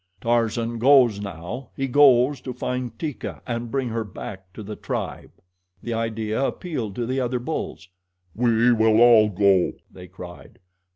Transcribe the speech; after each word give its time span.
Tarzan 0.19 0.79
goes 0.79 1.21
now 1.21 1.69
he 1.75 1.87
goes 1.87 2.41
to 2.41 2.53
find 2.53 2.97
Teeka 2.97 3.43
and 3.45 3.69
bring 3.69 3.89
her 3.89 4.03
back 4.03 4.51
to 4.53 4.63
the 4.63 4.75
tribe." 4.75 5.29
The 5.83 5.93
idea 5.93 6.43
appealed 6.43 6.95
to 6.95 7.05
the 7.05 7.19
other 7.19 7.37
bulls. 7.37 7.87
"We 8.35 8.73
will 8.73 8.99
all 8.99 9.29
go," 9.29 9.73
they 9.91 10.07
cried. 10.07 10.57